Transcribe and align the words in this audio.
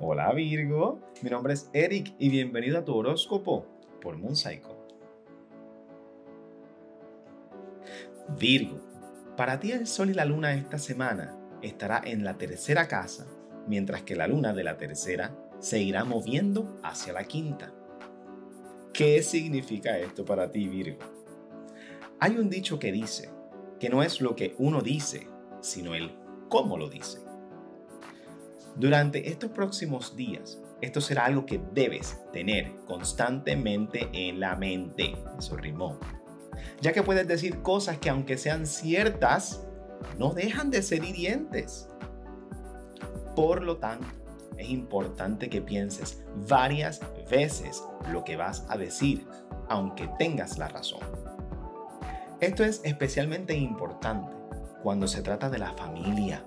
Hola 0.00 0.32
Virgo, 0.32 1.00
mi 1.22 1.30
nombre 1.30 1.52
es 1.52 1.70
Eric 1.72 2.14
y 2.18 2.30
bienvenido 2.30 2.78
a 2.78 2.84
tu 2.84 2.94
horóscopo 2.94 3.66
por 4.00 4.16
Moon 4.16 4.34
Virgo, 8.38 8.80
para 9.36 9.60
ti 9.60 9.72
el 9.72 9.86
Sol 9.86 10.10
y 10.10 10.14
la 10.14 10.24
Luna 10.24 10.54
esta 10.54 10.78
semana 10.78 11.36
estará 11.62 12.00
en 12.04 12.24
la 12.24 12.38
tercera 12.38 12.88
casa, 12.88 13.26
mientras 13.66 14.02
que 14.02 14.16
la 14.16 14.26
Luna 14.26 14.52
de 14.52 14.64
la 14.64 14.76
tercera 14.76 15.36
se 15.58 15.80
irá 15.80 16.04
moviendo 16.04 16.78
hacia 16.82 17.12
la 17.12 17.24
quinta. 17.24 17.72
¿Qué 18.92 19.22
significa 19.22 19.98
esto 19.98 20.24
para 20.24 20.50
ti, 20.50 20.68
Virgo? 20.68 20.98
Hay 22.18 22.36
un 22.36 22.50
dicho 22.50 22.78
que 22.78 22.92
dice 22.92 23.30
que 23.78 23.88
no 23.88 24.02
es 24.02 24.20
lo 24.20 24.36
que 24.36 24.54
uno 24.58 24.82
dice, 24.82 25.26
sino 25.60 25.94
el 25.94 26.14
cómo 26.48 26.76
lo 26.76 26.88
dice. 26.88 27.29
Durante 28.76 29.28
estos 29.28 29.50
próximos 29.50 30.16
días, 30.16 30.58
esto 30.80 31.00
será 31.00 31.26
algo 31.26 31.44
que 31.44 31.60
debes 31.72 32.18
tener 32.32 32.74
constantemente 32.86 34.08
en 34.12 34.40
la 34.40 34.56
mente. 34.56 35.14
Eso 35.38 35.56
rimó. 35.56 35.98
Ya 36.80 36.92
que 36.92 37.02
puedes 37.02 37.26
decir 37.28 37.62
cosas 37.62 37.98
que 37.98 38.10
aunque 38.10 38.38
sean 38.38 38.66
ciertas, 38.66 39.66
no 40.18 40.32
dejan 40.32 40.70
de 40.70 40.82
ser 40.82 41.04
hirientes. 41.04 41.88
Por 43.36 43.62
lo 43.62 43.76
tanto, 43.78 44.06
es 44.56 44.68
importante 44.70 45.48
que 45.48 45.62
pienses 45.62 46.22
varias 46.48 47.00
veces 47.30 47.82
lo 48.10 48.24
que 48.24 48.36
vas 48.36 48.66
a 48.68 48.76
decir, 48.76 49.26
aunque 49.68 50.08
tengas 50.18 50.58
la 50.58 50.68
razón. 50.68 51.00
Esto 52.40 52.64
es 52.64 52.80
especialmente 52.84 53.54
importante 53.54 54.32
cuando 54.82 55.08
se 55.08 55.22
trata 55.22 55.50
de 55.50 55.58
la 55.58 55.72
familia. 55.74 56.44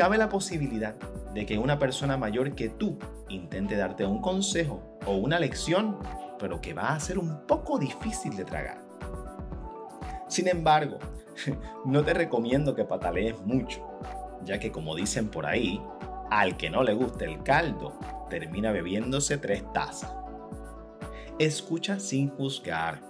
Cabe 0.00 0.16
la 0.16 0.30
posibilidad 0.30 0.94
de 1.34 1.44
que 1.44 1.58
una 1.58 1.78
persona 1.78 2.16
mayor 2.16 2.54
que 2.54 2.70
tú 2.70 2.96
intente 3.28 3.76
darte 3.76 4.06
un 4.06 4.22
consejo 4.22 4.98
o 5.04 5.16
una 5.16 5.38
lección, 5.38 5.98
pero 6.38 6.62
que 6.62 6.72
va 6.72 6.94
a 6.94 7.00
ser 7.00 7.18
un 7.18 7.46
poco 7.46 7.78
difícil 7.78 8.34
de 8.34 8.46
tragar. 8.46 8.78
Sin 10.26 10.48
embargo, 10.48 10.96
no 11.84 12.02
te 12.02 12.14
recomiendo 12.14 12.74
que 12.74 12.86
patalees 12.86 13.38
mucho, 13.42 13.86
ya 14.42 14.58
que 14.58 14.72
como 14.72 14.96
dicen 14.96 15.28
por 15.28 15.44
ahí, 15.44 15.78
al 16.30 16.56
que 16.56 16.70
no 16.70 16.82
le 16.82 16.94
guste 16.94 17.26
el 17.26 17.42
caldo, 17.42 17.98
termina 18.30 18.72
bebiéndose 18.72 19.36
tres 19.36 19.70
tazas. 19.74 20.14
Escucha 21.38 22.00
sin 22.00 22.30
juzgar, 22.30 23.02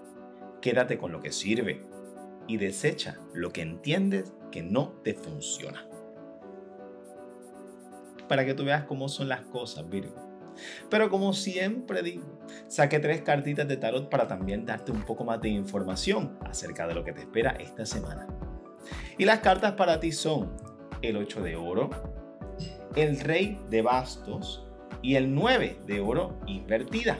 quédate 0.61 0.98
con 0.98 1.12
lo 1.12 1.20
que 1.20 1.31
sirve 1.31 1.86
y 2.48 2.57
desecha 2.57 3.17
lo 3.33 3.53
que 3.53 3.62
entiendes 3.62 4.33
que 4.51 4.64
no 4.64 4.89
te 5.05 5.14
funciona. 5.14 5.89
Para 8.31 8.45
que 8.45 8.55
tú 8.55 8.64
veas 8.64 8.84
cómo 8.84 9.09
son 9.09 9.28
las 9.28 9.41
cosas, 9.41 9.91
Virgo. 9.91 10.14
Pero 10.89 11.11
como 11.11 11.33
siempre 11.33 12.00
digo, 12.00 12.39
saqué 12.69 13.00
tres 13.00 13.23
cartitas 13.23 13.67
de 13.67 13.77
tarot 13.77 14.09
para 14.09 14.28
también 14.28 14.64
darte 14.64 14.92
un 14.92 15.03
poco 15.03 15.25
más 15.25 15.41
de 15.41 15.48
información 15.48 16.39
acerca 16.42 16.86
de 16.86 16.95
lo 16.95 17.03
que 17.03 17.12
te 17.12 17.23
espera 17.23 17.56
esta 17.58 17.84
semana. 17.84 18.28
Y 19.19 19.25
las 19.25 19.41
cartas 19.41 19.73
para 19.73 19.98
ti 19.98 20.12
son 20.12 20.53
el 21.03 21.17
8 21.17 21.42
de 21.42 21.56
oro, 21.56 21.91
el 22.95 23.19
rey 23.19 23.58
de 23.69 23.83
bastos 23.83 24.64
y 25.03 25.17
el 25.17 25.34
9 25.34 25.81
de 25.89 26.01
oro 26.01 26.39
invertida. 26.47 27.19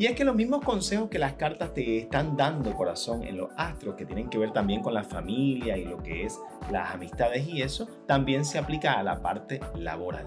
Y 0.00 0.06
es 0.06 0.14
que 0.14 0.24
los 0.24 0.34
mismos 0.34 0.64
consejos 0.64 1.10
que 1.10 1.18
las 1.18 1.34
cartas 1.34 1.74
te 1.74 1.98
están 1.98 2.34
dando, 2.34 2.74
corazón, 2.74 3.22
en 3.22 3.36
los 3.36 3.50
astros, 3.58 3.96
que 3.96 4.06
tienen 4.06 4.30
que 4.30 4.38
ver 4.38 4.50
también 4.50 4.80
con 4.80 4.94
la 4.94 5.04
familia 5.04 5.76
y 5.76 5.84
lo 5.84 6.02
que 6.02 6.24
es 6.24 6.40
las 6.70 6.94
amistades 6.94 7.46
y 7.46 7.60
eso, 7.60 7.86
también 8.06 8.46
se 8.46 8.58
aplica 8.58 8.94
a 8.94 9.02
la 9.02 9.20
parte 9.20 9.60
laboral. 9.74 10.26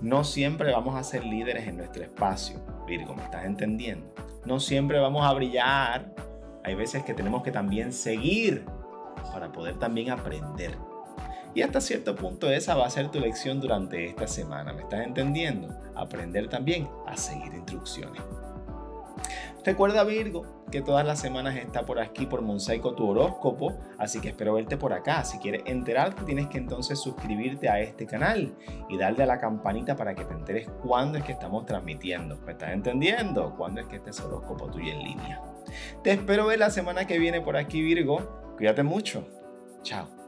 No 0.00 0.24
siempre 0.24 0.72
vamos 0.72 0.96
a 0.96 1.04
ser 1.04 1.26
líderes 1.26 1.68
en 1.68 1.76
nuestro 1.76 2.02
espacio, 2.02 2.58
Virgo, 2.86 3.14
¿me 3.14 3.24
estás 3.24 3.44
entendiendo? 3.44 4.14
No 4.46 4.58
siempre 4.58 5.00
vamos 5.00 5.26
a 5.26 5.34
brillar. 5.34 6.14
Hay 6.64 6.74
veces 6.74 7.04
que 7.04 7.12
tenemos 7.12 7.42
que 7.42 7.52
también 7.52 7.92
seguir 7.92 8.64
para 9.34 9.52
poder 9.52 9.78
también 9.78 10.08
aprender. 10.08 10.78
Y 11.56 11.62
hasta 11.62 11.80
cierto 11.80 12.14
punto 12.14 12.50
esa 12.50 12.74
va 12.74 12.84
a 12.84 12.90
ser 12.90 13.10
tu 13.10 13.18
lección 13.18 13.62
durante 13.62 14.04
esta 14.04 14.26
semana, 14.26 14.74
¿me 14.74 14.82
estás 14.82 15.06
entendiendo? 15.06 15.74
Aprender 15.94 16.50
también 16.50 16.86
a 17.06 17.16
seguir 17.16 17.54
instrucciones. 17.54 18.22
Recuerda 19.64 20.04
Virgo 20.04 20.66
que 20.70 20.82
todas 20.82 21.06
las 21.06 21.18
semanas 21.18 21.56
está 21.56 21.86
por 21.86 21.98
aquí 21.98 22.26
por 22.26 22.42
Monsaico 22.42 22.94
tu 22.94 23.08
horóscopo, 23.08 23.74
así 23.96 24.20
que 24.20 24.28
espero 24.28 24.52
verte 24.52 24.76
por 24.76 24.92
acá. 24.92 25.24
Si 25.24 25.38
quieres 25.38 25.62
enterarte 25.64 26.24
tienes 26.24 26.48
que 26.48 26.58
entonces 26.58 27.00
suscribirte 27.00 27.70
a 27.70 27.80
este 27.80 28.04
canal 28.04 28.54
y 28.90 28.98
darle 28.98 29.22
a 29.22 29.26
la 29.26 29.40
campanita 29.40 29.96
para 29.96 30.14
que 30.14 30.26
te 30.26 30.34
enteres 30.34 30.68
cuándo 30.82 31.16
es 31.16 31.24
que 31.24 31.32
estamos 31.32 31.64
transmitiendo. 31.64 32.36
¿Me 32.44 32.52
estás 32.52 32.72
entendiendo? 32.72 33.54
¿Cuándo 33.56 33.80
es 33.80 33.86
que 33.86 33.96
este 33.96 34.10
es 34.10 34.20
horóscopo 34.20 34.66
tuyo 34.70 34.92
en 34.92 34.98
línea? 34.98 35.40
Te 36.04 36.12
espero 36.12 36.48
ver 36.48 36.58
la 36.58 36.68
semana 36.68 37.06
que 37.06 37.18
viene 37.18 37.40
por 37.40 37.56
aquí 37.56 37.80
Virgo. 37.80 38.52
Cuídate 38.58 38.82
mucho. 38.82 39.26
Chao. 39.82 40.25